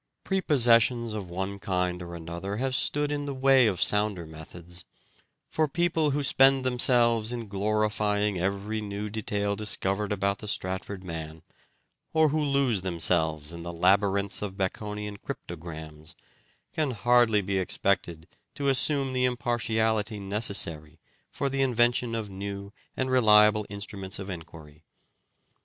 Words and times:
Prepossessions 0.23 1.13
of 1.13 1.29
one 1.29 1.59
kind 1.59 2.01
or 2.01 2.15
another 2.15 2.57
have 2.57 2.73
stood 2.73 3.11
in 3.11 3.27
the 3.27 3.35
way 3.35 3.67
of 3.67 3.79
sounder 3.83 4.25
methods; 4.25 4.83
for 5.51 5.67
people 5.67 6.09
who 6.09 6.23
spend 6.23 6.65
themselves 6.65 7.31
in 7.31 7.47
glorifying 7.47 8.39
every 8.39 8.81
new 8.81 9.11
detail 9.11 9.55
discovered 9.55 10.11
about 10.11 10.39
the 10.39 10.47
Stratford 10.47 11.03
man, 11.03 11.43
or 12.13 12.29
who 12.29 12.41
lose 12.43 12.81
themselves 12.81 13.53
in 13.53 13.61
the 13.61 13.71
labyrinths 13.71 14.41
of 14.41 14.57
Baconian 14.57 15.17
cryptograms, 15.17 16.15
can 16.73 16.89
hardly 16.97 17.41
be 17.41 17.59
expected 17.59 18.27
to 18.55 18.69
assume 18.69 19.13
the 19.13 19.25
impartiality 19.25 20.19
necessary 20.19 20.97
for 21.29 21.47
the 21.47 21.61
invention 21.61 22.15
of 22.15 22.27
new 22.27 22.73
and 22.97 23.11
reliable 23.11 23.67
instruments 23.69 24.17
of 24.17 24.29
104" 24.29 24.29
SHAKESPEARE" 24.31 24.65
IDENTIFIED 24.71 24.81
enquiry. 24.81 24.83